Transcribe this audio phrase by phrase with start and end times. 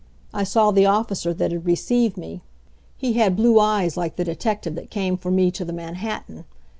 [0.33, 2.41] I saw the officer that'd receive me;
[2.97, 6.45] he had blue eyes like the detective that came for me to the Manhattan.